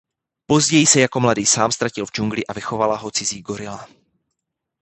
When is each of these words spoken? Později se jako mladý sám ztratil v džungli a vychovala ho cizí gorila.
Později 0.45 0.87
se 0.87 0.99
jako 1.01 1.19
mladý 1.19 1.45
sám 1.45 1.71
ztratil 1.71 2.05
v 2.05 2.11
džungli 2.11 2.47
a 2.47 2.53
vychovala 2.53 2.97
ho 2.97 3.11
cizí 3.11 3.41
gorila. 3.41 3.87